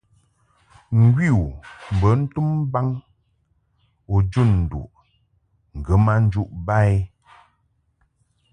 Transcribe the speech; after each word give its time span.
Ŋgwi 1.01 1.27
u 1.43 1.45
bə 1.99 2.09
ntum 2.19 2.49
baŋ 2.71 2.87
u 4.13 4.15
jun 4.31 4.49
nduʼ 4.63 4.87
ŋgə 5.77 5.95
ma 6.05 6.13
njuʼ 6.25 6.49
ba 6.65 6.75
i. 6.93 6.95